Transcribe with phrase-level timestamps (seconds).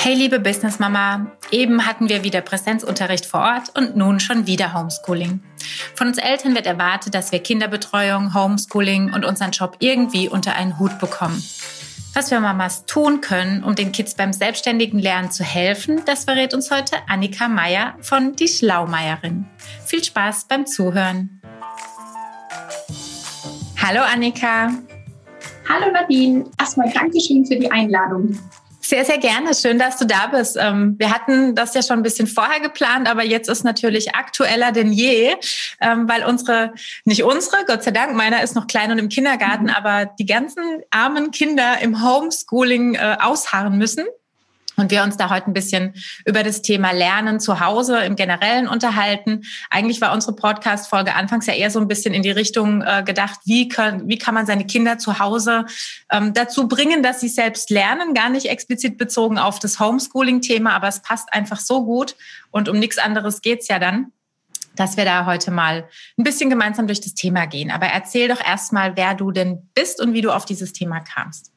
[0.00, 4.72] Hey liebe Business Mama, eben hatten wir wieder Präsenzunterricht vor Ort und nun schon wieder
[4.72, 5.40] Homeschooling.
[5.96, 10.78] Von uns Eltern wird erwartet, dass wir Kinderbetreuung, Homeschooling und unseren Job irgendwie unter einen
[10.78, 11.42] Hut bekommen.
[12.14, 16.54] Was wir Mamas tun können, um den Kids beim selbstständigen Lernen zu helfen, das verrät
[16.54, 19.46] uns heute Annika Meyer von Die Schlaumeierin.
[19.84, 21.42] Viel Spaß beim Zuhören.
[23.82, 24.70] Hallo Annika.
[25.68, 26.44] Hallo Nadine.
[26.58, 28.38] Erstmal Dankeschön für die Einladung.
[28.88, 29.54] Sehr, sehr gerne.
[29.54, 30.56] Schön, dass du da bist.
[30.58, 34.72] Ähm, wir hatten das ja schon ein bisschen vorher geplant, aber jetzt ist natürlich aktueller
[34.72, 35.34] denn je,
[35.82, 36.72] ähm, weil unsere,
[37.04, 39.74] nicht unsere, Gott sei Dank, meiner ist noch klein und im Kindergarten, mhm.
[39.74, 44.06] aber die ganzen armen Kinder im Homeschooling äh, ausharren müssen
[44.78, 48.68] und wir uns da heute ein bisschen über das Thema Lernen zu Hause im Generellen
[48.68, 49.42] unterhalten.
[49.70, 53.40] Eigentlich war unsere Podcast-Folge anfangs ja eher so ein bisschen in die Richtung äh, gedacht,
[53.44, 55.66] wie kann, wie kann man seine Kinder zu Hause
[56.10, 60.88] ähm, dazu bringen, dass sie selbst lernen, gar nicht explizit bezogen auf das Homeschooling-Thema, aber
[60.88, 62.16] es passt einfach so gut
[62.50, 64.12] und um nichts anderes geht's ja dann
[64.76, 67.72] dass wir da heute mal ein bisschen gemeinsam durch das Thema gehen.
[67.72, 71.50] Aber erzähl doch erstmal, wer du denn bist und wie du auf dieses Thema kamst.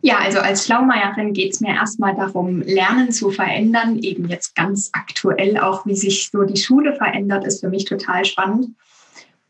[0.00, 3.98] Ja, also als Schlaumeierin geht es mir erstmal darum, Lernen zu verändern.
[4.00, 8.24] Eben jetzt ganz aktuell auch, wie sich so die Schule verändert, ist für mich total
[8.24, 8.74] spannend.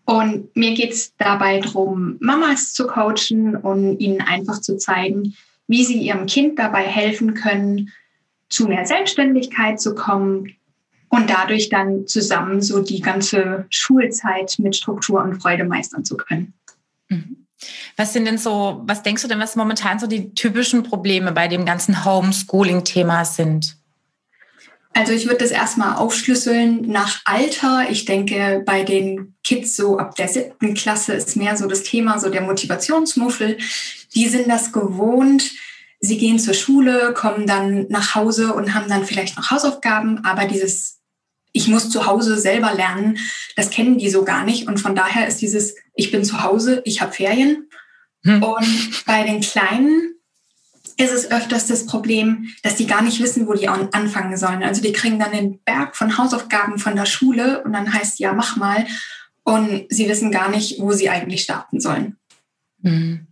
[0.05, 5.35] Und mir geht es dabei darum, Mamas zu coachen und ihnen einfach zu zeigen,
[5.69, 7.91] wie sie ihrem Kind dabei helfen können,
[8.49, 10.55] zu mehr Selbstständigkeit zu kommen
[11.09, 16.53] und dadurch dann zusammen so die ganze Schulzeit mit Struktur und Freude meistern zu können.
[17.09, 17.42] Mhm.
[17.97, 21.49] Was sind denn so, was denkst du denn, was momentan so die typischen Probleme bei
[21.49, 23.77] dem ganzen Homeschooling-Thema sind?
[24.95, 27.87] Also ich würde das erstmal aufschlüsseln nach Alter.
[27.91, 32.19] Ich denke, bei den Kids so ab der siebten Klasse ist mehr so das Thema,
[32.19, 33.57] so der Motivationsmuffel.
[34.15, 35.51] Die sind das gewohnt.
[36.01, 40.47] Sie gehen zur Schule, kommen dann nach Hause und haben dann vielleicht noch Hausaufgaben, aber
[40.47, 40.99] dieses
[41.53, 43.19] ich muss zu Hause selber lernen,
[43.57, 44.67] das kennen die so gar nicht.
[44.67, 47.69] Und von daher ist dieses, ich bin zu Hause, ich habe Ferien.
[48.25, 48.43] Hm.
[48.43, 50.15] Und bei den Kleinen
[50.97, 54.63] ist es öfters das Problem, dass die gar nicht wissen, wo die anfangen sollen.
[54.63, 58.33] Also die kriegen dann den Berg von Hausaufgaben von der Schule und dann heißt ja,
[58.33, 58.87] mach mal.
[59.45, 62.17] Und sie wissen gar nicht, wo sie eigentlich starten sollen.
[62.83, 63.27] Hm.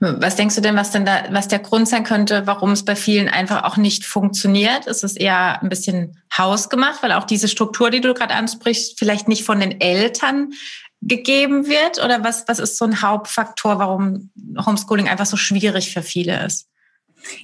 [0.00, 2.94] Was denkst du denn, was denn da, was der Grund sein könnte, warum es bei
[2.94, 4.86] vielen einfach auch nicht funktioniert?
[4.86, 9.28] Ist es eher ein bisschen hausgemacht, weil auch diese Struktur, die du gerade ansprichst, vielleicht
[9.28, 10.52] nicht von den Eltern
[11.00, 12.04] gegeben wird?
[12.04, 14.30] Oder was, was ist so ein Hauptfaktor, warum
[14.64, 16.68] Homeschooling einfach so schwierig für viele ist?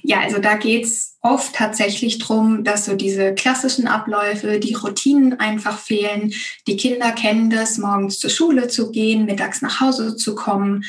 [0.01, 5.79] Ja, also da geht's oft tatsächlich drum, dass so diese klassischen Abläufe, die Routinen einfach
[5.79, 6.33] fehlen.
[6.67, 10.83] Die Kinder kennen das, morgens zur Schule zu gehen, mittags nach Hause zu kommen,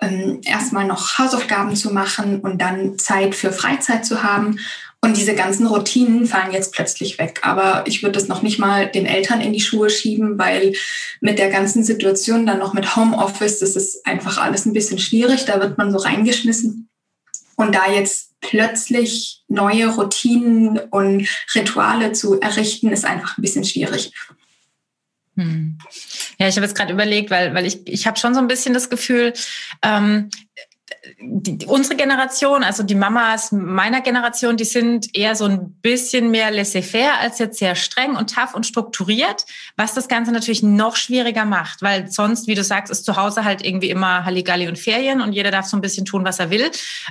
[0.00, 4.58] ähm, erstmal noch Hausaufgaben zu machen und dann Zeit für Freizeit zu haben.
[5.02, 7.40] Und diese ganzen Routinen fallen jetzt plötzlich weg.
[7.42, 10.72] Aber ich würde das noch nicht mal den Eltern in die Schuhe schieben, weil
[11.20, 15.44] mit der ganzen Situation dann noch mit Homeoffice, das ist einfach alles ein bisschen schwierig.
[15.44, 16.88] Da wird man so reingeschmissen.
[17.56, 24.12] Und da jetzt plötzlich neue Routinen und Rituale zu errichten, ist einfach ein bisschen schwierig.
[25.36, 25.78] Hm.
[26.38, 28.74] Ja, ich habe jetzt gerade überlegt, weil, weil ich, ich habe schon so ein bisschen
[28.74, 29.32] das Gefühl,
[29.82, 30.30] ähm,
[31.20, 36.50] die, unsere Generation, also die Mamas meiner Generation, die sind eher so ein bisschen mehr
[36.50, 39.46] laissez-faire als jetzt sehr streng und tough und strukturiert,
[39.76, 43.44] was das Ganze natürlich noch schwieriger macht, weil sonst, wie du sagst, ist zu Hause
[43.44, 46.50] halt irgendwie immer Halligalli und Ferien und jeder darf so ein bisschen tun, was er
[46.50, 46.70] will.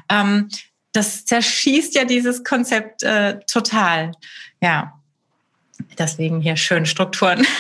[0.09, 0.50] Ähm,
[0.91, 4.12] das zerschießt ja dieses Konzept äh, total.
[4.62, 4.94] Ja,
[5.97, 7.46] deswegen hier schön Strukturen.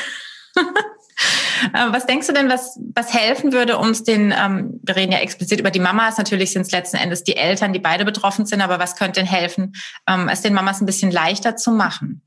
[1.91, 5.59] was denkst du denn, was, was helfen würde, uns den, ähm, wir reden ja explizit
[5.59, 8.79] über die Mamas, natürlich sind es letzten Endes die Eltern, die beide betroffen sind, aber
[8.79, 9.73] was könnte denn helfen,
[10.07, 12.21] ähm, es den Mamas ein bisschen leichter zu machen,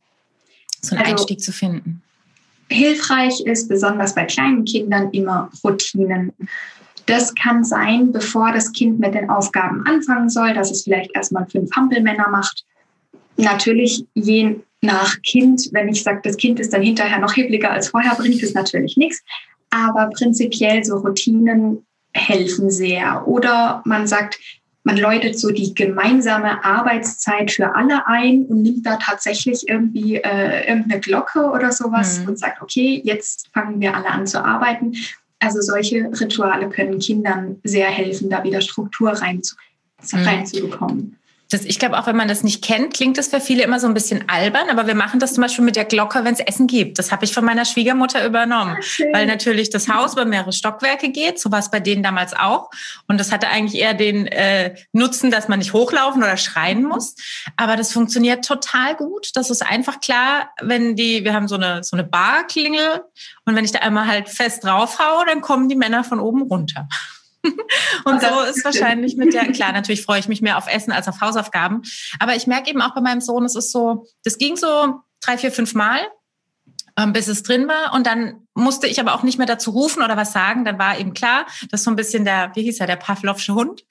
[0.80, 2.02] so einen also, Einstieg zu finden?
[2.70, 6.32] Hilfreich ist besonders bei kleinen Kindern immer Routinen.
[7.06, 11.46] Das kann sein, bevor das Kind mit den Aufgaben anfangen soll, dass es vielleicht erstmal
[11.46, 12.66] fünf Hampelmänner macht.
[13.38, 17.88] Natürlich, je nach Kind, wenn ich sage, das Kind ist dann hinterher noch hebliger als
[17.88, 19.22] vorher, bringt es natürlich nichts.
[19.70, 21.84] Aber prinzipiell so Routinen
[22.14, 23.26] helfen sehr.
[23.26, 24.38] Oder man sagt,
[24.84, 30.66] man läutet so die gemeinsame Arbeitszeit für alle ein und nimmt da tatsächlich irgendwie äh,
[30.66, 32.28] irgendeine Glocke oder sowas mhm.
[32.28, 34.94] und sagt, okay, jetzt fangen wir alle an zu arbeiten.
[35.40, 39.44] Also solche Rituale können Kindern sehr helfen, da wieder Struktur mhm.
[40.12, 41.17] reinzubekommen.
[41.50, 43.86] Das, ich glaube, auch wenn man das nicht kennt, klingt das für viele immer so
[43.86, 46.66] ein bisschen albern, aber wir machen das zum Beispiel mit der Glocke, wenn es Essen
[46.66, 46.98] gibt.
[46.98, 51.08] Das habe ich von meiner Schwiegermutter übernommen, Ach, weil natürlich das Haus über mehrere Stockwerke
[51.08, 52.70] geht, so war es bei denen damals auch.
[53.06, 57.14] Und das hatte eigentlich eher den äh, Nutzen, dass man nicht hochlaufen oder schreien muss.
[57.56, 59.30] Aber das funktioniert total gut.
[59.34, 63.02] Das ist einfach klar, wenn die, wir haben so eine, so eine Barklingel
[63.46, 66.88] und wenn ich da einmal halt fest draufhaue, dann kommen die Männer von oben runter.
[68.04, 71.08] Und so ist wahrscheinlich mit der, klar, natürlich freue ich mich mehr auf Essen als
[71.08, 71.82] auf Hausaufgaben.
[72.18, 75.38] Aber ich merke eben auch bei meinem Sohn, es ist so, das ging so drei,
[75.38, 76.00] vier, fünf Mal,
[76.98, 77.94] ähm, bis es drin war.
[77.94, 80.64] Und dann musste ich aber auch nicht mehr dazu rufen oder was sagen.
[80.64, 83.84] Dann war eben klar, dass so ein bisschen der, wie hieß er, der Pavlovsche Hund.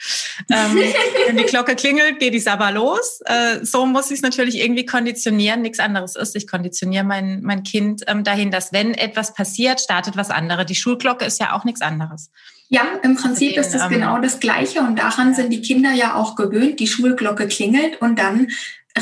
[0.52, 0.78] Ähm,
[1.28, 3.22] wenn die Glocke klingelt, geht die Sabber los.
[3.26, 5.62] Äh, so muss ich es natürlich irgendwie konditionieren.
[5.62, 6.36] Nichts anderes ist.
[6.36, 10.66] Ich konditioniere mein, mein Kind ähm, dahin, dass wenn etwas passiert, startet was anderes.
[10.66, 12.30] Die Schulglocke ist ja auch nichts anderes.
[12.70, 16.16] Ja, im Prinzip ist es ähm, genau das Gleiche und daran sind die Kinder ja
[16.16, 16.80] auch gewöhnt.
[16.80, 18.48] Die Schulglocke klingelt und dann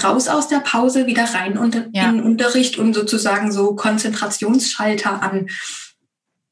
[0.04, 2.10] raus aus der Pause, wieder rein unter, ja.
[2.10, 5.48] in den Unterricht und sozusagen so Konzentrationsschalter an.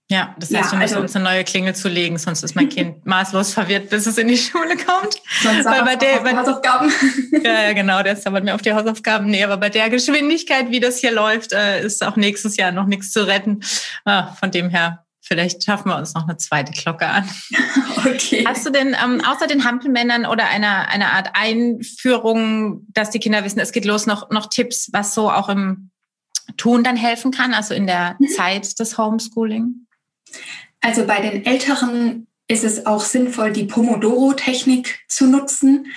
[0.10, 2.70] Ja, das heißt, ja, wir müssen also, uns eine neue Klingel zulegen, sonst ist mein
[2.70, 5.22] Kind maßlos verwirrt, bis es in die Schule kommt.
[5.42, 6.92] Sonst Weil bei der bei, Hausaufgaben.
[7.44, 9.28] Ja, genau, der zaubert mir auf die Hausaufgaben.
[9.28, 12.86] Nee, aber bei der Geschwindigkeit, wie das hier läuft, äh, ist auch nächstes Jahr noch
[12.86, 13.62] nichts zu retten.
[14.06, 17.30] Ah, von dem her Vielleicht schaffen wir uns noch eine zweite Glocke an.
[18.06, 18.44] Okay.
[18.46, 23.46] Hast du denn ähm, außer den Hampelmännern oder einer, einer Art Einführung, dass die Kinder
[23.46, 25.90] wissen, es geht los, noch, noch Tipps, was so auch im
[26.58, 28.28] Tun dann helfen kann, also in der mhm.
[28.28, 29.88] Zeit des Homeschooling?
[30.82, 35.88] Also bei den Älteren ist es auch sinnvoll, die Pomodoro-Technik zu nutzen.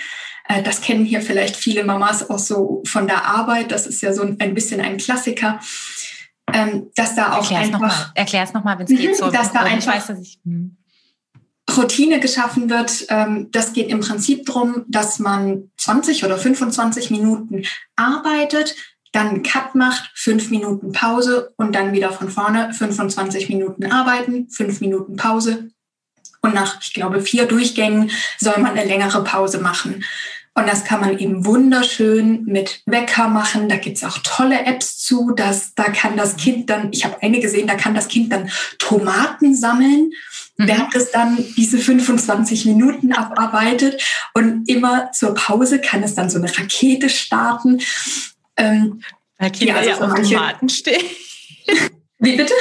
[0.47, 3.71] Äh, das kennen hier vielleicht viele Mamas auch so von der Arbeit.
[3.71, 5.59] Das ist ja so ein bisschen ein Klassiker
[6.53, 8.11] ähm, dass da auch Erklär's einfach...
[8.15, 9.17] Erklär es nochmal, wenn es geht.
[9.17, 10.77] So dass da einfach weiß, dass ich, hm.
[11.75, 13.05] Routine geschaffen wird.
[13.09, 17.63] Ähm, das geht im Prinzip darum, dass man 20 oder 25 Minuten
[17.95, 18.75] arbeitet,
[19.11, 24.49] dann einen Cut macht, fünf Minuten Pause und dann wieder von vorne 25 Minuten arbeiten,
[24.49, 25.69] fünf Minuten Pause.
[26.41, 30.03] Und nach, ich glaube, vier Durchgängen soll man eine längere Pause machen.
[30.57, 33.69] Und das kann man eben wunderschön mit Wecker machen.
[33.69, 35.29] Da gibt's auch tolle Apps zu.
[35.35, 38.49] Dass, da kann das Kind dann, ich habe eine gesehen, da kann das Kind dann
[38.79, 40.13] Tomaten sammeln,
[40.57, 40.67] mhm.
[40.67, 44.01] während es dann diese 25 Minuten abarbeitet.
[44.33, 47.79] Und immer zur Pause kann es dann so eine Rakete starten.
[48.57, 49.03] Ähm,
[49.37, 51.05] Weil Kinder ja, also ja auf Tomaten stehen.
[52.17, 52.55] Wie bitte?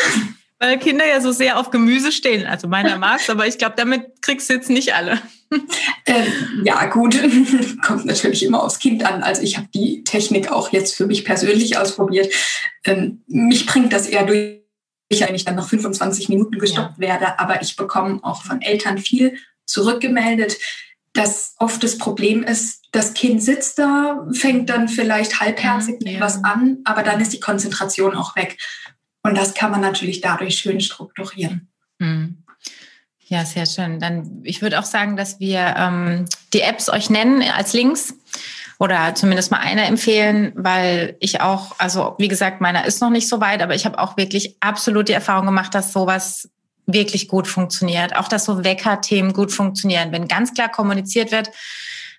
[0.59, 2.47] Weil Kinder ja so sehr auf Gemüse stehen.
[2.47, 5.19] Also meiner mag's, aber ich glaube, damit kriegst du jetzt nicht alle.
[6.09, 7.21] Ähm, ja, gut,
[7.83, 9.25] kommt natürlich immer aufs Kind an.
[9.25, 12.33] Also ich habe die Technik auch jetzt für mich persönlich ausprobiert.
[12.85, 14.61] Ähm, mich bringt das eher durch,
[15.11, 17.01] wenn ich dann nach 25 Minuten gestoppt ja.
[17.01, 17.41] werde.
[17.41, 20.59] Aber ich bekomme auch von Eltern viel zurückgemeldet,
[21.13, 26.21] dass oft das Problem ist, das Kind sitzt da, fängt dann vielleicht halbherzig ja, mit
[26.21, 28.59] was an, aber dann ist die Konzentration auch weg.
[29.23, 31.69] Und das kann man natürlich dadurch schön strukturieren.
[33.29, 33.99] Ja, sehr schön.
[33.99, 38.15] Dann, ich würde auch sagen, dass wir ähm, die Apps euch nennen als Links
[38.79, 43.29] oder zumindest mal eine empfehlen, weil ich auch, also wie gesagt, meiner ist noch nicht
[43.29, 46.49] so weit, aber ich habe auch wirklich absolut die Erfahrung gemacht, dass sowas
[46.87, 48.15] wirklich gut funktioniert.
[48.15, 50.13] Auch dass so Wecker-Themen gut funktionieren.
[50.13, 51.51] Wenn ganz klar kommuniziert wird,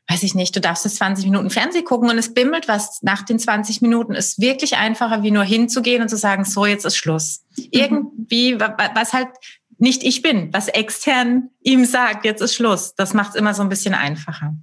[0.10, 3.24] weiß ich nicht, du darfst jetzt 20 Minuten Fernseh gucken und es bimmelt was nach
[3.24, 6.98] den 20 Minuten, ist wirklich einfacher, wie nur hinzugehen und zu sagen, so, jetzt ist
[6.98, 7.44] Schluss.
[7.58, 7.68] Mhm.
[7.72, 9.30] Irgendwie, was halt
[9.80, 12.96] nicht ich bin, was extern ihm sagt, jetzt ist Schluss.
[12.96, 14.56] Das macht es immer so ein bisschen einfacher.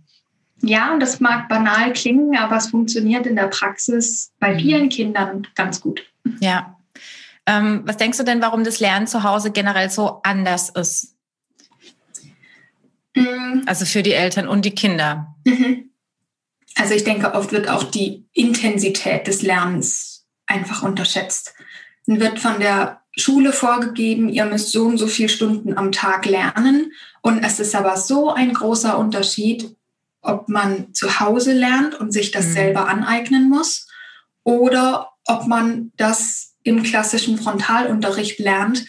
[0.62, 4.59] Ja, und das mag banal klingen, aber es funktioniert in der Praxis bei mhm.
[4.59, 6.04] vielen Kindern ganz gut.
[6.40, 6.76] Ja.
[7.47, 11.14] Ähm, was denkst du denn, warum das Lernen zu Hause generell so anders ist?
[13.14, 13.62] Mhm.
[13.66, 15.35] Also für die Eltern und die Kinder.
[15.44, 15.90] Mhm.
[16.76, 21.54] Also ich denke, oft wird auch die Intensität des Lernens einfach unterschätzt.
[22.06, 26.26] Dann wird von der Schule vorgegeben, ihr müsst so und so viele Stunden am Tag
[26.26, 26.92] lernen.
[27.23, 29.76] Und es ist aber so ein großer Unterschied,
[30.21, 32.52] ob man zu Hause lernt und sich das mhm.
[32.52, 33.87] selber aneignen muss
[34.42, 38.87] oder ob man das im klassischen Frontalunterricht lernt.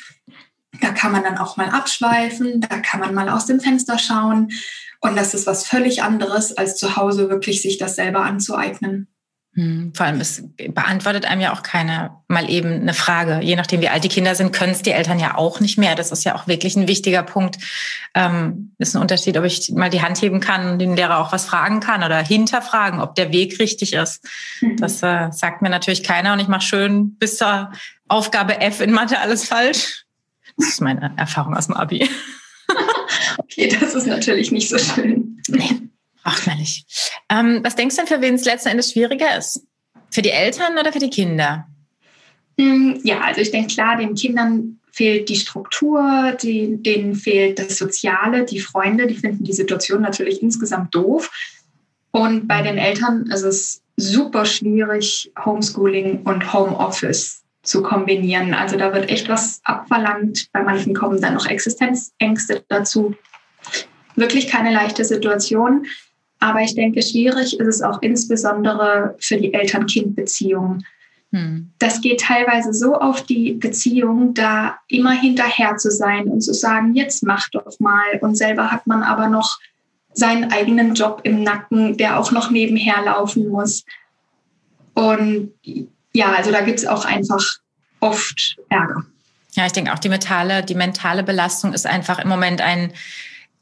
[0.82, 4.50] Da kann man dann auch mal abschweifen, da kann man mal aus dem Fenster schauen.
[5.02, 9.08] Und das ist was völlig anderes, als zu Hause wirklich sich das selber anzueignen.
[9.56, 13.40] Hm, vor allem, es beantwortet einem ja auch keiner mal eben eine Frage.
[13.42, 15.96] Je nachdem, wie alt die Kinder sind, können es die Eltern ja auch nicht mehr.
[15.96, 17.58] Das ist ja auch wirklich ein wichtiger Punkt.
[18.14, 21.32] Ähm, ist ein Unterschied, ob ich mal die Hand heben kann und den Lehrer auch
[21.32, 24.28] was fragen kann oder hinterfragen, ob der Weg richtig ist.
[24.60, 24.76] Mhm.
[24.76, 27.72] Das äh, sagt mir natürlich keiner und ich mache schön bis zur
[28.10, 30.04] Aufgabe F in Mathe alles falsch.
[30.58, 32.10] Das ist meine Erfahrung aus dem Abi.
[33.38, 35.42] okay, das ist natürlich nicht so schön.
[35.48, 35.80] Nee
[36.26, 36.86] Ach, ehrlich.
[37.30, 39.62] Ähm, was denkst du denn, für wen es letzten Endes schwieriger ist?
[40.10, 41.68] Für die Eltern oder für die Kinder?
[42.60, 47.78] Hm, ja, also ich denke klar, den Kindern fehlt die Struktur, die, denen fehlt das
[47.78, 51.30] Soziale, die Freunde, die finden die Situation natürlich insgesamt doof.
[52.12, 58.54] Und bei den Eltern ist es super schwierig, Homeschooling und Homeoffice zu kombinieren.
[58.56, 60.48] Also da wird echt was abverlangt.
[60.54, 63.16] Bei manchen kommen dann noch Existenzängste dazu.
[64.16, 65.86] Wirklich keine leichte Situation.
[66.40, 70.84] Aber ich denke, schwierig ist es auch insbesondere für die Eltern-Kind-Beziehung.
[71.32, 71.72] Hm.
[71.80, 76.94] Das geht teilweise so auf die Beziehung, da immer hinterher zu sein und zu sagen,
[76.94, 78.20] jetzt mach doch mal.
[78.22, 79.60] Und selber hat man aber noch
[80.14, 83.84] seinen eigenen Job im Nacken, der auch noch nebenher laufen muss.
[84.94, 85.52] Und
[86.14, 87.44] ja, also da gibt es auch einfach
[88.00, 89.04] oft Ärger.
[89.54, 92.92] Ja, ich denke auch die mentale, die mentale Belastung ist einfach im Moment ein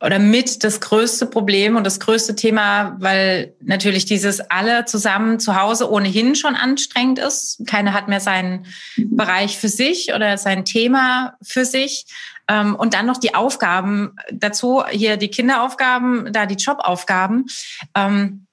[0.03, 5.59] oder mit das größte Problem und das größte Thema, weil natürlich dieses alle zusammen zu
[5.59, 7.61] Hause ohnehin schon anstrengend ist.
[7.65, 8.65] Keiner hat mehr seinen.
[8.97, 12.05] Bereich für sich oder sein Thema für sich.
[12.47, 17.45] Ähm, und dann noch die Aufgaben dazu, hier die Kinderaufgaben, da die Jobaufgaben.
[17.95, 18.47] Ähm,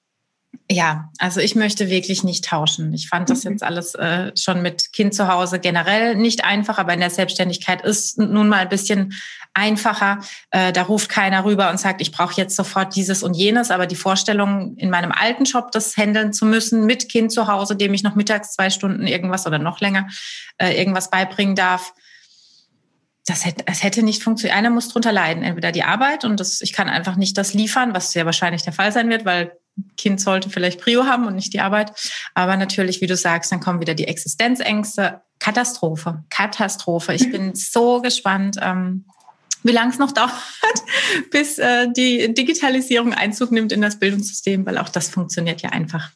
[0.69, 2.93] ja, also ich möchte wirklich nicht tauschen.
[2.93, 6.93] Ich fand das jetzt alles äh, schon mit Kind zu Hause generell nicht einfach, aber
[6.93, 9.13] in der Selbstständigkeit ist nun mal ein bisschen
[9.53, 10.19] einfacher.
[10.51, 13.71] Äh, da ruft keiner rüber und sagt, ich brauche jetzt sofort dieses und jenes.
[13.71, 17.75] Aber die Vorstellung, in meinem alten Job das handeln zu müssen, mit Kind zu Hause,
[17.75, 20.07] dem ich noch mittags zwei Stunden irgendwas oder noch länger
[20.57, 21.93] äh, irgendwas beibringen darf,
[23.25, 24.57] das hätte, das hätte nicht funktioniert.
[24.57, 25.43] Einer muss drunter leiden.
[25.43, 28.73] Entweder die Arbeit und das, ich kann einfach nicht das liefern, was sehr wahrscheinlich der
[28.73, 29.57] Fall sein wird, weil
[29.97, 31.91] Kind sollte vielleicht Prio haben und nicht die Arbeit.
[32.33, 35.21] Aber natürlich, wie du sagst, dann kommen wieder die Existenzängste.
[35.39, 37.13] Katastrophe, Katastrophe.
[37.13, 39.05] Ich bin so gespannt, ähm,
[39.63, 40.31] wie lange es noch dauert,
[41.31, 46.11] bis äh, die Digitalisierung Einzug nimmt in das Bildungssystem, weil auch das funktioniert ja einfach.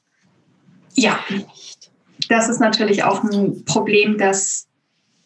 [0.96, 1.20] Ja,
[2.30, 4.68] das ist natürlich auch ein Problem, dass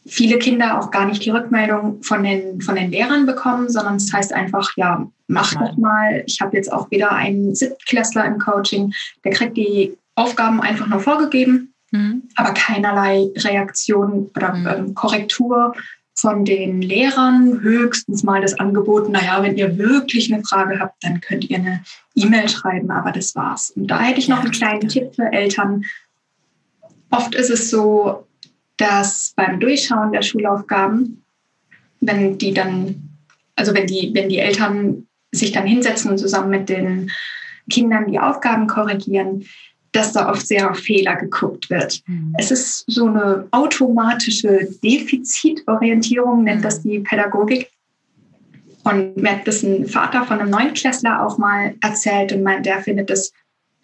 [0.06, 4.12] viele Kinder auch gar nicht die Rückmeldung von den, von den Lehrern bekommen, sondern es
[4.12, 6.24] heißt einfach, ja, mach doch mal.
[6.26, 11.00] Ich habe jetzt auch wieder einen Siebtklässler im Coaching, der kriegt die Aufgaben einfach nur
[11.00, 12.24] vorgegeben, mhm.
[12.36, 14.68] aber keinerlei Reaktion oder mhm.
[14.68, 15.74] ähm, Korrektur
[16.20, 21.22] von den Lehrern höchstens mal das Angebot, naja, wenn ihr wirklich eine Frage habt, dann
[21.22, 21.84] könnt ihr eine
[22.16, 23.72] E-Mail schreiben, aber das war's.
[23.72, 25.86] Und da hätte ich noch einen kleinen Tipp für Eltern.
[27.10, 28.28] Oft ist es so,
[28.78, 31.24] dass beim Durchschauen der Schulaufgaben,
[32.02, 33.10] wenn die dann,
[33.56, 37.12] also wenn die, wenn die Eltern sich dann hinsetzen und zusammen mit den
[37.70, 39.46] Kindern die Aufgaben korrigieren,
[39.92, 42.02] dass da oft sehr auf Fehler geguckt wird.
[42.06, 42.36] Mhm.
[42.38, 47.70] Es ist so eine automatische Defizitorientierung, nennt das die Pädagogik.
[48.84, 52.82] Und mir hat das ein Vater von einem Neunklässler auch mal erzählt und meint, der
[52.82, 53.34] findet es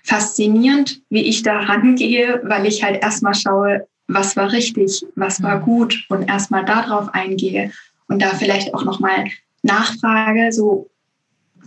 [0.03, 5.57] faszinierend, wie ich da rangehe, weil ich halt erstmal schaue, was war richtig, was war
[5.57, 5.63] mhm.
[5.63, 7.71] gut und erstmal darauf eingehe
[8.07, 9.25] und da vielleicht auch nochmal
[9.63, 10.89] nachfrage, so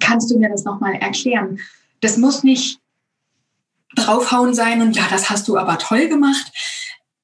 [0.00, 1.58] kannst du mir das nochmal erklären?
[2.00, 2.78] Das muss nicht
[3.98, 6.52] draufhauen sein und ja, das hast du aber toll gemacht,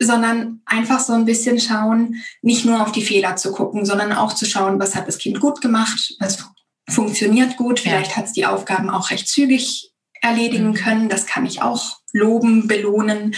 [0.00, 4.32] sondern einfach so ein bisschen schauen, nicht nur auf die Fehler zu gucken, sondern auch
[4.32, 6.44] zu schauen, was hat das Kind gut gemacht, was
[6.88, 9.90] funktioniert gut, vielleicht hat es die Aufgaben auch recht zügig
[10.20, 10.74] erledigen mhm.
[10.74, 13.34] können, das kann ich auch loben, belohnen.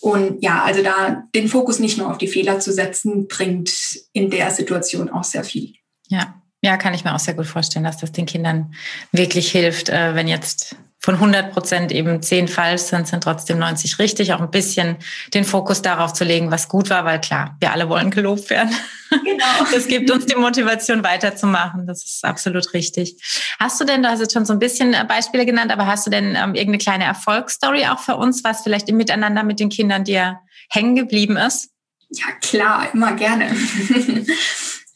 [0.00, 3.72] Und ja, also da den Fokus nicht nur auf die Fehler zu setzen, bringt
[4.12, 5.74] in der Situation auch sehr viel.
[6.08, 8.74] Ja, ja, kann ich mir auch sehr gut vorstellen, dass das den Kindern
[9.12, 10.76] wirklich hilft, äh, wenn jetzt
[11.08, 14.34] von 100 Prozent eben zehn falsch sind, sind trotzdem 90 richtig.
[14.34, 14.98] Auch ein bisschen
[15.32, 18.76] den Fokus darauf zu legen, was gut war, weil klar, wir alle wollen gelobt werden.
[19.08, 19.44] Genau.
[19.72, 21.86] Das gibt uns die Motivation weiterzumachen.
[21.86, 23.16] Das ist absolut richtig.
[23.58, 26.06] Hast du denn, du hast jetzt schon so ein bisschen äh, Beispiele genannt, aber hast
[26.06, 29.70] du denn ähm, irgendeine kleine Erfolgsstory auch für uns, was vielleicht im Miteinander mit den
[29.70, 31.70] Kindern dir hängen geblieben ist?
[32.10, 33.50] Ja, klar, immer gerne.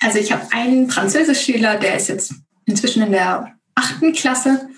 [0.05, 2.35] Also ich habe einen Französischschüler, der ist jetzt
[2.67, 4.69] inzwischen in der achten Klasse.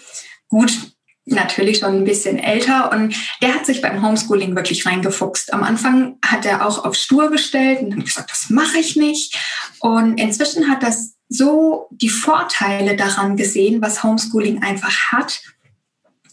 [0.49, 0.94] Gut,
[1.26, 5.52] natürlich schon ein bisschen älter und der hat sich beim Homeschooling wirklich reingefuchst.
[5.52, 9.38] Am Anfang hat er auch auf Stur gestellt und gesagt, das mache ich nicht.
[9.81, 15.40] Und inzwischen hat das so die Vorteile daran gesehen, was Homeschooling einfach hat,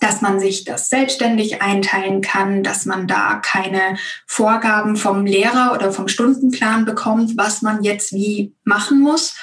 [0.01, 5.93] dass man sich das selbstständig einteilen kann, dass man da keine Vorgaben vom Lehrer oder
[5.93, 9.35] vom Stundenplan bekommt, was man jetzt wie machen muss.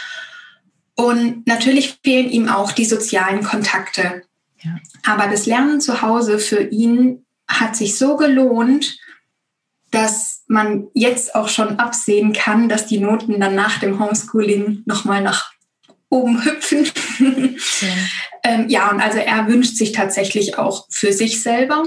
[0.97, 4.23] Und natürlich fehlen ihm auch die sozialen Kontakte.
[4.63, 4.77] Ja.
[5.05, 8.99] Aber das Lernen zu Hause für ihn hat sich so gelohnt,
[9.91, 15.23] dass man jetzt auch schon absehen kann, dass die Noten dann nach dem Homeschooling nochmal
[15.23, 15.53] nach
[16.11, 16.87] oben hüpfen.
[17.19, 17.89] Ja.
[18.45, 21.83] Ähm, ja, und also er wünscht sich tatsächlich auch für sich selber,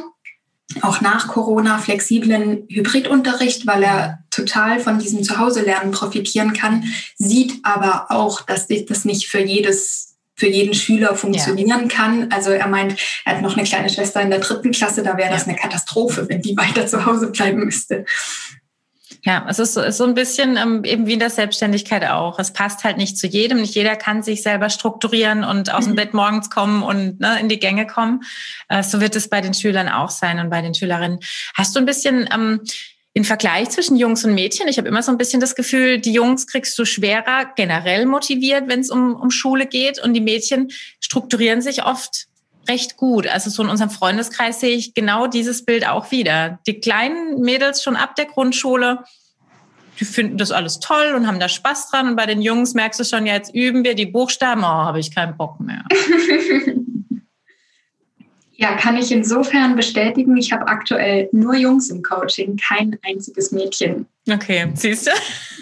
[0.82, 6.84] auch nach Corona, flexiblen Hybridunterricht, weil er total von diesem Zuhause-Lernen profitieren kann,
[7.18, 10.11] sieht aber auch, dass das nicht für jedes
[10.42, 11.88] für jeden Schüler funktionieren ja.
[11.88, 12.32] kann.
[12.32, 15.30] Also er meint, er hat noch eine kleine Schwester in der dritten Klasse, da wäre
[15.30, 15.50] das ja.
[15.50, 18.06] eine Katastrophe, wenn die weiter zu Hause bleiben müsste.
[19.24, 22.40] Ja, es ist so, ist so ein bisschen ähm, eben wie in der Selbstständigkeit auch.
[22.40, 23.62] Es passt halt nicht zu jedem.
[23.62, 25.98] Nicht jeder kann sich selber strukturieren und aus dem mhm.
[25.98, 28.24] Bett morgens kommen und ne, in die Gänge kommen.
[28.68, 31.20] Äh, so wird es bei den Schülern auch sein und bei den Schülerinnen.
[31.54, 32.62] Hast du ein bisschen ähm,
[33.13, 34.68] in Vergleich zwischen Jungs und Mädchen?
[34.68, 38.68] Ich habe immer so ein bisschen das Gefühl, die Jungs kriegst du schwerer generell motiviert,
[38.68, 42.27] wenn es um, um Schule geht und die Mädchen strukturieren sich oft
[42.68, 43.27] recht gut.
[43.27, 46.60] Also so in unserem Freundeskreis sehe ich genau dieses Bild auch wieder.
[46.68, 49.03] Die kleinen Mädels schon ab der Grundschule,
[50.00, 52.10] die finden das alles toll und haben da Spaß dran.
[52.10, 55.00] Und bei den Jungs merkst du schon, ja, jetzt üben wir die Buchstaben, oh, habe
[55.00, 55.84] ich keinen Bock mehr.
[58.62, 60.38] Ja, kann ich insofern bestätigen.
[60.38, 64.06] Ich habe aktuell nur Jungs im Coaching, kein einziges Mädchen.
[64.30, 65.12] Okay, siehst du?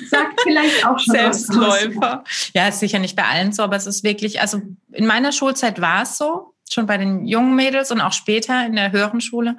[0.09, 2.25] Sagt vielleicht auch schon Selbstläufer.
[2.53, 5.79] Ja, ist sicher nicht bei allen so, aber es ist wirklich, also in meiner Schulzeit
[5.79, 9.55] war es so, schon bei den jungen Mädels und auch später in der höheren Schule.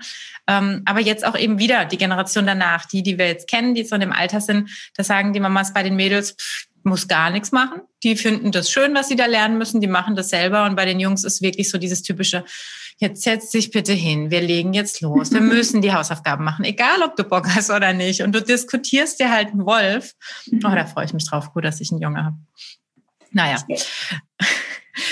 [0.47, 3.85] Ähm, aber jetzt auch eben wieder die Generation danach, die, die wir jetzt kennen, die
[3.85, 4.69] so in dem Alter sind,
[4.99, 7.83] da sagen die Mamas bei den Mädels, pff, muss gar nichts machen.
[8.03, 9.81] Die finden das schön, was sie da lernen müssen.
[9.81, 10.65] Die machen das selber.
[10.65, 12.45] Und bei den Jungs ist wirklich so dieses typische,
[13.01, 17.03] jetzt setz dich bitte hin, wir legen jetzt los, wir müssen die Hausaufgaben machen, egal
[17.03, 18.23] ob du Bock hast oder nicht.
[18.23, 20.15] Und du diskutierst dir halt einen Wolf.
[20.53, 22.37] Oh, da freue ich mich drauf, gut, dass ich einen Junge habe.
[23.33, 23.59] Naja.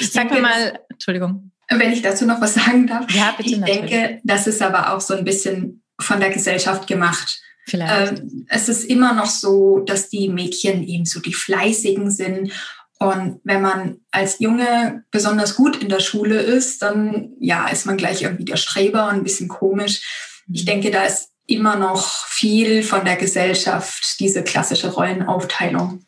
[0.00, 1.52] Ich Sag mir mal, Entschuldigung.
[1.70, 3.10] Wenn ich dazu noch was sagen darf.
[3.14, 3.50] Ja, bitte.
[3.50, 3.90] Ich natürlich.
[3.90, 7.40] denke, das ist aber auch so ein bisschen von der Gesellschaft gemacht.
[7.64, 8.18] Vielleicht.
[8.18, 12.52] Ähm, es ist immer noch so, dass die Mädchen eben so die Fleißigen sind
[12.98, 17.96] und wenn man als Junge besonders gut in der Schule ist, dann ja, ist man
[17.96, 20.42] gleich irgendwie der Streber und ein bisschen komisch.
[20.52, 20.66] Ich mhm.
[20.66, 26.04] denke, da ist immer noch viel von der Gesellschaft, diese klassische Rollenaufteilung.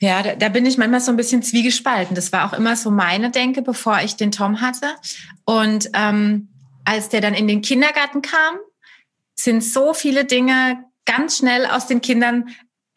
[0.00, 2.16] Ja, da, da, bin ich manchmal so ein bisschen zwiegespalten.
[2.16, 4.88] Das war auch immer so meine Denke, bevor ich den Tom hatte.
[5.44, 6.48] Und ähm,
[6.84, 8.56] als der dann in den Kindergarten kam,
[9.36, 12.48] sind so viele Dinge ganz schnell aus den Kindern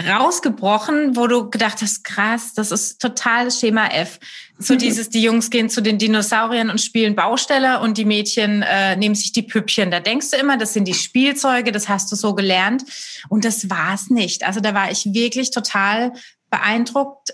[0.03, 4.19] rausgebrochen, wo du gedacht hast, krass, das ist total Schema F.
[4.57, 4.79] So mhm.
[4.79, 9.15] dieses, die Jungs gehen zu den Dinosauriern und spielen Baustelle und die Mädchen äh, nehmen
[9.15, 9.91] sich die Püppchen.
[9.91, 12.83] Da denkst du immer, das sind die Spielzeuge, das hast du so gelernt.
[13.29, 14.45] Und das war's nicht.
[14.45, 16.11] Also da war ich wirklich total
[16.49, 17.33] beeindruckt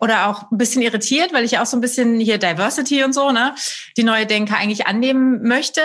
[0.00, 3.30] oder auch ein bisschen irritiert, weil ich auch so ein bisschen hier Diversity und so,
[3.30, 3.54] ne,
[3.96, 5.82] die neue Denker eigentlich annehmen möchte.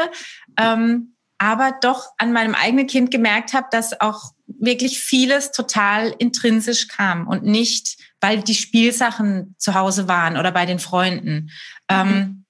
[0.58, 4.35] Ähm, aber doch an meinem eigenen Kind gemerkt habe, dass auch
[4.66, 10.66] wirklich vieles total intrinsisch kam und nicht, weil die Spielsachen zu Hause waren oder bei
[10.66, 11.52] den Freunden.
[11.90, 12.46] Ähm,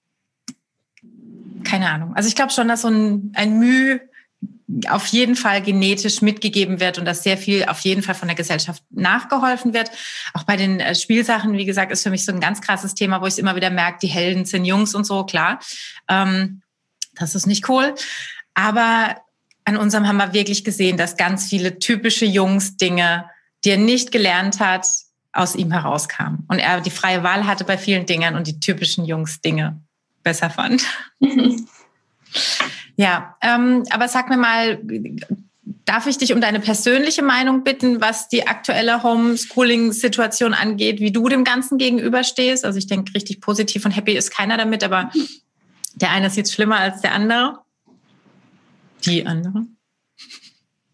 [1.64, 2.16] keine Ahnung.
[2.16, 4.02] Also ich glaube schon, dass so ein, ein Mühe
[4.90, 8.36] auf jeden Fall genetisch mitgegeben wird und dass sehr viel auf jeden Fall von der
[8.36, 9.92] Gesellschaft nachgeholfen wird.
[10.34, 13.22] Auch bei den äh, Spielsachen, wie gesagt, ist für mich so ein ganz krasses Thema,
[13.22, 15.60] wo ich immer wieder merke, die Helden sind Jungs und so, klar.
[16.08, 16.62] Ähm,
[17.14, 17.94] das ist nicht cool.
[18.56, 19.16] Aber
[19.66, 23.26] an unserem haben wir wirklich gesehen, dass ganz viele typische Jungs-Dinge,
[23.64, 24.88] die er nicht gelernt hat,
[25.34, 26.46] aus ihm herauskamen.
[26.48, 29.82] Und er die freie Wahl hatte bei vielen Dingen und die typischen Jungs-Dinge
[30.24, 30.86] besser fand.
[32.96, 34.80] ja, ähm, aber sag mir mal,
[35.84, 41.28] darf ich dich um deine persönliche Meinung bitten, was die aktuelle Homeschooling-Situation angeht, wie du
[41.28, 42.64] dem Ganzen gegenüberstehst?
[42.64, 45.12] Also ich denke, richtig positiv und happy ist keiner damit, aber
[45.96, 47.65] der eine sieht schlimmer als der andere
[49.06, 49.66] die andere?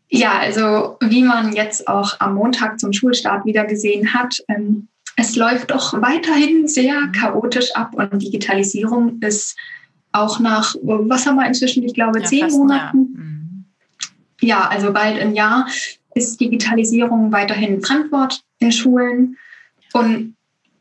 [0.09, 5.35] Ja, also wie man jetzt auch am Montag zum Schulstart wieder gesehen hat, ähm, es
[5.35, 7.11] läuft doch weiterhin sehr mhm.
[7.13, 9.57] chaotisch ab und Digitalisierung ist
[10.11, 12.97] auch nach, was haben wir inzwischen, ich glaube, ja, zehn Monaten.
[12.97, 13.65] Mhm.
[14.41, 15.67] Ja, also bald ein Jahr
[16.15, 19.37] ist Digitalisierung weiterhin Fremdwort in Schulen
[19.93, 20.35] und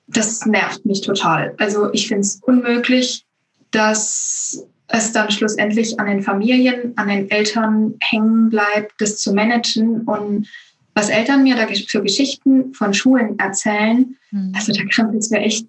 [0.08, 1.54] das nervt mich total.
[1.58, 3.24] Also ich finde es unmöglich,
[3.70, 10.02] dass es dann schlussendlich an den Familien, an den Eltern hängen bleibt, das zu managen.
[10.02, 10.48] Und
[10.94, 14.52] was Eltern mir da für Geschichten von Schulen erzählen, mhm.
[14.54, 15.66] also da krempelt es mir echt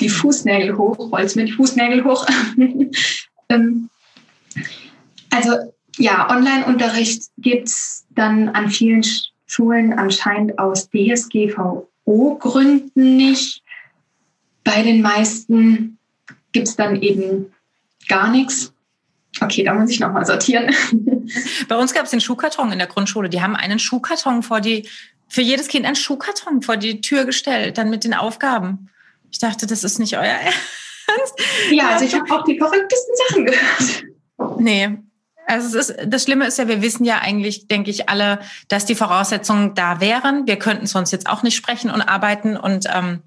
[0.00, 2.26] die Fußnägel hoch, rollt mir die Fußnägel hoch.
[3.50, 3.88] Ähm,
[5.30, 5.52] also
[5.96, 9.02] ja, Online-Unterricht gibt es dann an vielen
[9.46, 13.62] Schulen anscheinend aus DSGVO-Gründen nicht.
[14.64, 15.96] Bei den meisten
[16.52, 17.46] gibt es dann eben
[18.08, 18.72] gar nichts.
[19.40, 20.74] Okay, da muss ich nochmal sortieren.
[21.68, 23.28] Bei uns gab es den Schuhkarton in der Grundschule.
[23.28, 24.88] Die haben einen Schuhkarton vor die,
[25.28, 28.88] für jedes Kind einen Schuhkarton vor die Tür gestellt, dann mit den Aufgaben.
[29.30, 30.24] Ich dachte, das ist nicht euer
[31.70, 34.04] ja, also ich habe auch die verrücktesten Sachen gehört.
[34.58, 34.98] Nee,
[35.48, 38.84] also es ist, das Schlimme ist ja, wir wissen ja eigentlich, denke ich, alle, dass
[38.84, 40.46] die Voraussetzungen da wären.
[40.46, 43.22] Wir könnten sonst jetzt auch nicht sprechen und arbeiten und ähm,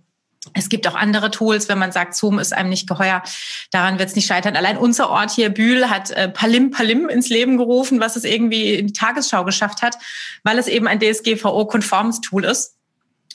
[0.54, 3.22] es gibt auch andere Tools, wenn man sagt, Zoom ist einem nicht geheuer.
[3.70, 4.56] Daran wird es nicht scheitern.
[4.56, 8.74] Allein unser Ort hier, Bühl, hat äh, Palim Palim ins Leben gerufen, was es irgendwie
[8.74, 9.98] in die Tagesschau geschafft hat,
[10.44, 12.76] weil es eben ein DSGVO-konformes Tool ist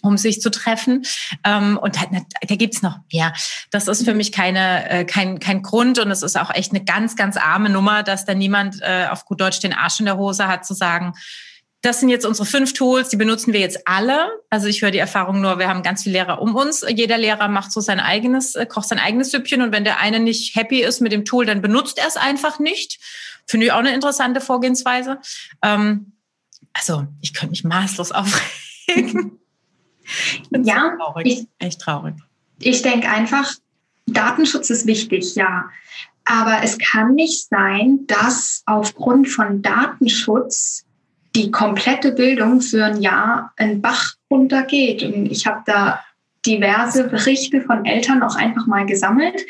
[0.02, 1.04] um sich zu treffen.
[1.42, 2.02] Ähm, und da,
[2.46, 3.32] da gibt's noch mehr.
[3.70, 6.84] Das ist für mich keine, äh, kein, kein Grund und es ist auch echt eine
[6.84, 10.18] ganz, ganz arme Nummer, dass da niemand äh, auf gut Deutsch den Arsch in der
[10.18, 11.14] Hose hat, zu sagen,
[11.82, 14.28] das sind jetzt unsere fünf Tools, die benutzen wir jetzt alle.
[14.50, 16.84] Also ich höre die Erfahrung nur, wir haben ganz viele Lehrer um uns.
[16.88, 20.18] Jeder Lehrer macht so sein eigenes, äh, kocht sein eigenes Süppchen und wenn der eine
[20.18, 22.98] nicht happy ist mit dem Tool, dann benutzt er es einfach nicht.
[23.46, 25.20] Finde ich auch eine interessante Vorgehensweise.
[25.62, 26.12] Ähm,
[26.72, 29.38] also ich könnte mich maßlos aufregen.
[30.50, 31.26] ja, traurig.
[31.26, 32.14] Ich, echt traurig.
[32.58, 33.52] Ich denke einfach,
[34.06, 35.68] Datenschutz ist wichtig, ja.
[36.24, 40.85] Aber es kann nicht sein, dass aufgrund von Datenschutz
[41.36, 45.02] die komplette Bildung für ein Jahr in Bach runtergeht.
[45.02, 46.02] Und ich habe da
[46.46, 49.44] diverse Berichte von Eltern auch einfach mal gesammelt.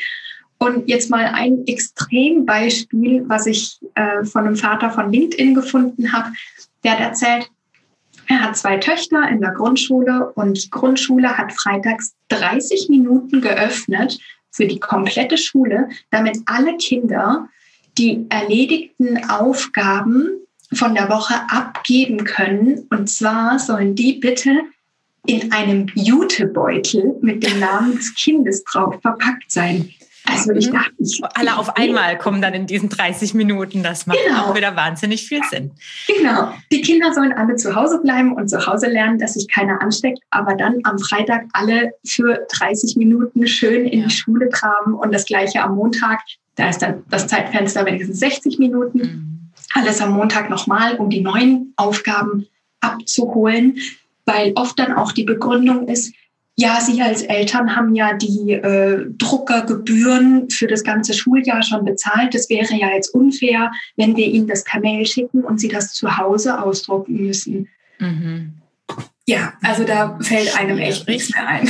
[0.57, 6.33] Und jetzt mal ein Extrembeispiel, was ich äh, von einem Vater von LinkedIn gefunden habe.
[6.83, 7.49] Der hat erzählt,
[8.27, 14.19] er hat zwei Töchter in der Grundschule und die Grundschule hat freitags 30 Minuten geöffnet
[14.51, 17.47] für die komplette Schule, damit alle Kinder
[17.97, 22.87] die erledigten Aufgaben von der Woche abgeben können.
[22.89, 24.51] Und zwar sollen die bitte
[25.25, 29.89] in einem Jutebeutel mit dem Namen des Kindes drauf verpackt sein.
[30.29, 30.73] Also ich mhm.
[30.73, 33.81] dachte, ich, alle auf einmal kommen dann in diesen 30 Minuten.
[33.81, 34.45] Das macht genau.
[34.45, 35.71] auch wieder wahnsinnig viel Sinn.
[36.07, 36.53] Genau.
[36.71, 40.19] Die Kinder sollen alle zu Hause bleiben und zu Hause lernen, dass sich keiner ansteckt,
[40.29, 44.07] aber dann am Freitag alle für 30 Minuten schön in ja.
[44.07, 46.19] die Schule traben und das gleiche am Montag.
[46.55, 48.97] Da ist dann das Zeitfenster wenigstens 60 Minuten.
[48.97, 49.37] Mhm
[49.73, 52.47] alles am Montag nochmal, um die neuen Aufgaben
[52.79, 53.79] abzuholen,
[54.25, 56.13] weil oft dann auch die Begründung ist,
[56.59, 62.33] ja, Sie als Eltern haben ja die äh, Druckergebühren für das ganze Schuljahr schon bezahlt.
[62.33, 65.93] Das wäre ja jetzt unfair, wenn wir Ihnen das per Mail schicken und Sie das
[65.93, 67.67] zu Hause ausdrucken müssen.
[67.99, 68.53] Mhm.
[69.27, 71.69] Ja, also da fällt einem echt nichts mehr ein.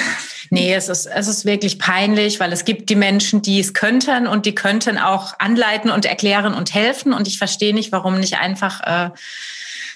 [0.49, 4.27] Nee, es ist, es ist wirklich peinlich, weil es gibt die Menschen, die es könnten
[4.27, 7.13] und die könnten auch anleiten und erklären und helfen.
[7.13, 9.09] Und ich verstehe nicht, warum nicht einfach äh,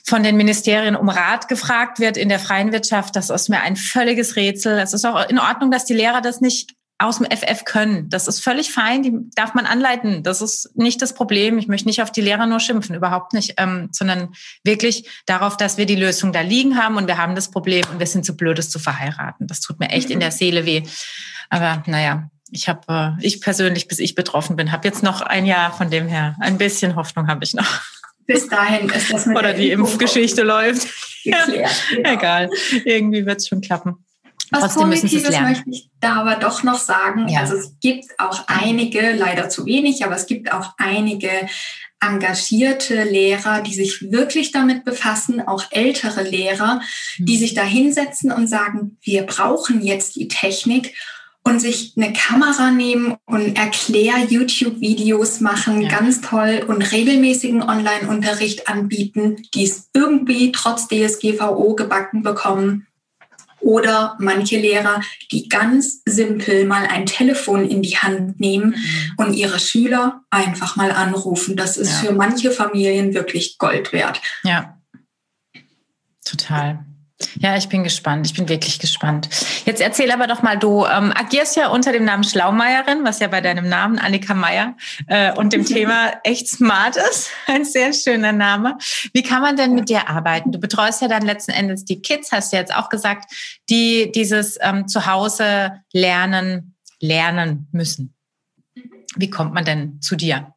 [0.04, 3.16] von den Ministerien um Rat gefragt wird in der freien Wirtschaft.
[3.16, 4.78] Das ist mir ein völliges Rätsel.
[4.80, 8.10] Es ist auch in Ordnung, dass die Lehrer das nicht aus dem FF können.
[8.10, 10.24] Das ist völlig fein, die darf man anleiten.
[10.24, 11.58] Das ist nicht das Problem.
[11.58, 14.34] Ich möchte nicht auf die Lehrer nur schimpfen, überhaupt nicht, ähm, sondern
[14.64, 18.00] wirklich darauf, dass wir die Lösung da liegen haben und wir haben das Problem und
[18.00, 19.48] wir sind zu blöd, es zu verheiraten.
[19.48, 20.84] Das tut mir echt in der Seele weh.
[21.50, 25.46] Aber naja, ich habe, äh, ich persönlich, bis ich betroffen bin, habe jetzt noch ein
[25.46, 26.36] Jahr von dem her.
[26.40, 27.82] Ein bisschen Hoffnung habe ich noch.
[28.28, 30.88] Bis dahin ist das mit Oder die Impfgeschichte läuft.
[31.24, 32.14] Geklärt, genau.
[32.14, 32.50] Egal,
[32.86, 34.06] irgendwie wird es schon klappen.
[34.52, 37.30] Was Trotzdem Positives möchte ich da aber doch noch sagen.
[37.30, 37.40] Ja.
[37.40, 41.30] Also es gibt auch einige, leider zu wenig, aber es gibt auch einige
[42.02, 46.82] engagierte Lehrer, die sich wirklich damit befassen, auch ältere Lehrer,
[47.18, 47.40] die mhm.
[47.40, 50.96] sich da hinsetzen und sagen, wir brauchen jetzt die Technik
[51.44, 55.90] und sich eine Kamera nehmen und Erklär-YouTube-Videos machen, ja.
[55.90, 62.88] ganz toll und regelmäßigen Online-Unterricht anbieten, die es irgendwie trotz DSGVO gebacken bekommen
[63.62, 69.14] oder manche Lehrer, die ganz simpel mal ein Telefon in die Hand nehmen mhm.
[69.18, 71.56] und ihre Schüler einfach mal anrufen.
[71.56, 72.10] Das ist ja.
[72.10, 74.22] für manche Familien wirklich Gold wert.
[74.44, 74.78] Ja,
[76.26, 76.86] total.
[77.40, 78.26] Ja, ich bin gespannt.
[78.28, 79.30] Ich bin wirklich gespannt.
[79.66, 83.28] Jetzt erzähl aber doch mal, du ähm, agierst ja unter dem Namen Schlaumeierin, was ja
[83.28, 84.76] bei deinem Namen Annika Meier
[85.08, 87.30] äh, und dem Thema echt smart ist.
[87.48, 88.78] Ein sehr schöner Name.
[89.14, 90.52] Wie kann man denn mit dir arbeiten?
[90.52, 93.32] Du betreust ja dann letzten Endes die Kids, hast du jetzt auch gesagt,
[93.70, 98.14] die dieses ähm, Zuhause lernen, lernen müssen.
[99.16, 100.54] Wie kommt man denn zu dir?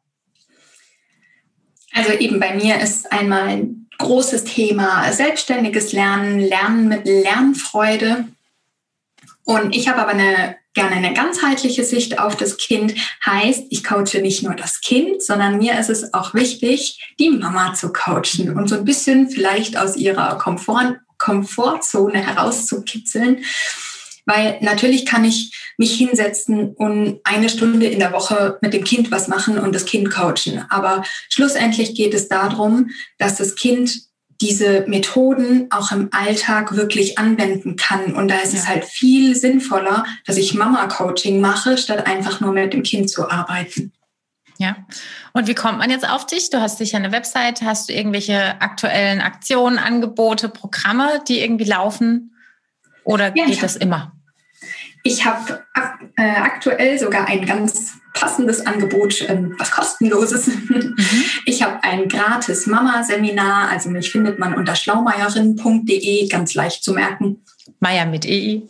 [1.93, 8.25] Also eben bei mir ist einmal großes Thema selbstständiges Lernen, Lernen mit Lernfreude.
[9.43, 12.95] Und ich habe aber eine, gerne eine ganzheitliche Sicht auf das Kind.
[13.25, 17.73] Heißt, ich coache nicht nur das Kind, sondern mir ist es auch wichtig, die Mama
[17.73, 23.45] zu coachen und so ein bisschen vielleicht aus ihrer Komfort, Komfortzone herauszukitzeln
[24.25, 29.11] weil natürlich kann ich mich hinsetzen und eine Stunde in der Woche mit dem Kind
[29.11, 30.65] was machen und das Kind coachen.
[30.69, 34.05] Aber schlussendlich geht es darum, dass das Kind
[34.41, 38.13] diese Methoden auch im Alltag wirklich anwenden kann.
[38.13, 38.59] Und da ist ja.
[38.59, 43.29] es halt viel sinnvoller, dass ich Mama-Coaching mache, statt einfach nur mit dem Kind zu
[43.29, 43.93] arbeiten.
[44.57, 44.75] Ja.
[45.33, 46.49] Und wie kommt man jetzt auf dich?
[46.49, 52.35] Du hast sicher eine Website, hast du irgendwelche aktuellen Aktionen, Angebote, Programme, die irgendwie laufen?
[53.03, 54.14] Oder ja, geht das immer?
[55.07, 55.63] Ich habe
[56.17, 60.47] äh, aktuell sogar ein ganz passendes Angebot, ähm, was kostenloses.
[60.47, 60.95] Mhm.
[61.45, 67.43] Ich habe ein gratis Mama-Seminar, also mich findet man unter schlaumeierin.de, ganz leicht zu merken.
[67.79, 68.63] Meier mit EI.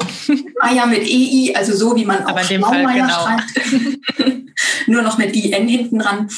[0.62, 3.28] Meier mit EI, also so wie man auch Schlaumeier genau.
[3.28, 4.42] schreibt.
[4.88, 6.30] Nur noch mit IN hinten dran.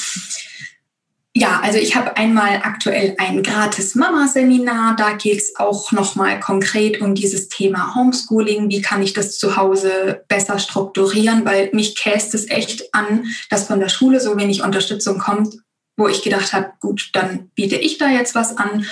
[1.39, 4.95] Ja, also ich habe einmal aktuell ein gratis Mama-Seminar.
[4.95, 8.71] Da geht es auch nochmal konkret um dieses Thema Homeschooling.
[8.71, 11.45] Wie kann ich das zu Hause besser strukturieren?
[11.45, 15.59] Weil mich käst es echt an, dass von der Schule so wenig Unterstützung kommt,
[15.95, 18.87] wo ich gedacht habe, gut, dann biete ich da jetzt was an,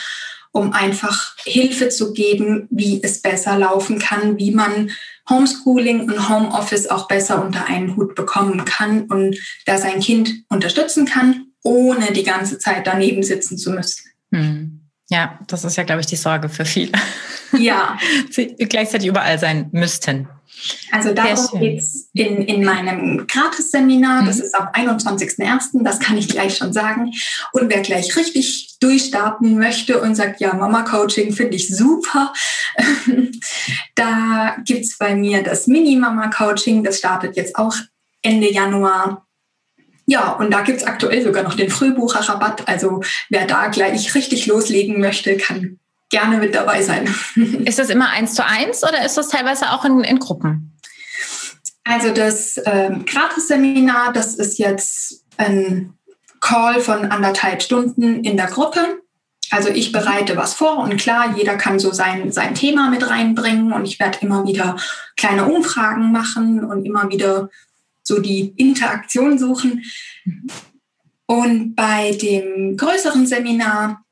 [0.51, 4.91] um einfach Hilfe zu geben, wie es besser laufen kann, wie man
[5.27, 11.07] Homeschooling und Homeoffice auch besser unter einen Hut bekommen kann und da sein Kind unterstützen
[11.07, 14.03] kann ohne die ganze Zeit daneben sitzen zu müssen.
[14.31, 14.81] Hm.
[15.09, 16.93] Ja, das ist ja, glaube ich, die Sorge für viele.
[17.57, 17.97] Ja.
[18.31, 20.27] Sie gleichzeitig überall sein müssten.
[20.91, 24.25] Also darum geht es in, in meinem Gratis-Seminar.
[24.25, 24.43] Das mhm.
[24.43, 27.11] ist am 21.01., das kann ich gleich schon sagen.
[27.51, 32.33] Und wer gleich richtig durchstarten möchte und sagt, ja, Mama-Coaching finde ich super,
[33.95, 36.83] da gibt es bei mir das Mini-Mama-Coaching.
[36.83, 37.75] Das startet jetzt auch
[38.21, 39.25] Ende Januar.
[40.05, 42.67] Ja, und da gibt's aktuell sogar noch den Frühbucherrabatt.
[42.67, 47.13] Also wer da gleich richtig loslegen möchte, kann gerne mit dabei sein.
[47.65, 50.77] Ist das immer eins zu eins oder ist das teilweise auch in, in Gruppen?
[51.83, 55.93] Also das ähm, Gratis-Seminar, das ist jetzt ein
[56.39, 59.01] Call von anderthalb Stunden in der Gruppe.
[59.51, 63.71] Also ich bereite was vor und klar, jeder kann so sein, sein Thema mit reinbringen
[63.71, 64.75] und ich werde immer wieder
[65.17, 67.49] kleine Umfragen machen und immer wieder
[68.05, 69.83] so die Interaktion suchen.
[71.25, 74.05] Und bei dem größeren Seminar,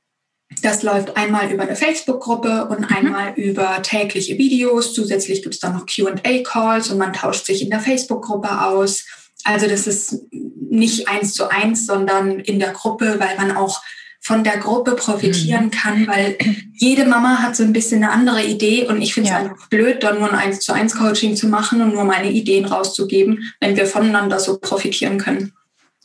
[0.61, 2.95] das läuft einmal über eine Facebook-Gruppe und mhm.
[2.95, 4.93] einmal über tägliche Videos.
[4.93, 9.05] Zusätzlich gibt es dann noch QA-Calls und man tauscht sich in der Facebook-Gruppe aus.
[9.43, 13.81] Also das ist nicht eins zu eins, sondern in der Gruppe, weil man auch
[14.23, 15.71] von der Gruppe profitieren mhm.
[15.71, 16.37] kann, weil
[16.73, 19.41] jede Mama hat so ein bisschen eine andere Idee und ich finde es ja.
[19.41, 22.65] einfach blöd, dann nur ein 1 zu 1 Coaching zu machen und nur meine Ideen
[22.65, 25.53] rauszugeben, wenn wir voneinander so profitieren können.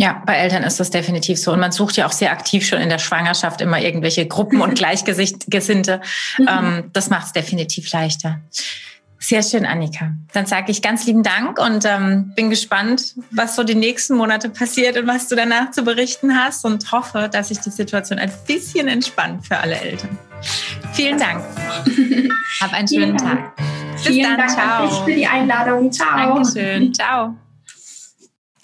[0.00, 1.52] Ja, bei Eltern ist das definitiv so.
[1.52, 4.74] Und man sucht ja auch sehr aktiv schon in der Schwangerschaft immer irgendwelche Gruppen und
[4.78, 6.00] Gleichgesinnte.
[6.38, 6.48] Mhm.
[6.48, 8.40] Ähm, das macht es definitiv leichter.
[9.20, 10.12] Sehr schön, Annika.
[10.32, 14.48] Dann sage ich ganz lieben Dank und ähm, bin gespannt, was so die nächsten Monate
[14.48, 18.32] passiert und was du danach zu berichten hast und hoffe, dass sich die Situation ein
[18.46, 20.16] bisschen entspannt für alle Eltern.
[20.92, 21.44] Vielen Dank.
[22.60, 23.56] Hab einen schönen Tag.
[23.92, 24.38] Bis Vielen dann.
[24.38, 25.04] Dank Ciao.
[25.04, 25.90] für die Einladung.
[25.90, 26.34] Ciao.
[26.34, 26.94] Dankeschön.
[26.94, 27.34] Ciao.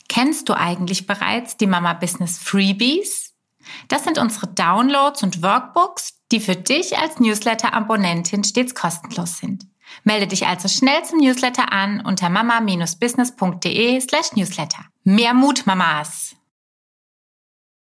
[0.09, 3.35] Kennst du eigentlich bereits die Mama Business Freebies?
[3.89, 9.67] Das sind unsere Downloads und Workbooks, die für dich als Newsletter-Abonnentin stets kostenlos sind.
[10.05, 14.85] Melde dich also schnell zum Newsletter an unter mama-business.de slash newsletter.
[15.03, 16.34] Mehr Mut, Mamas!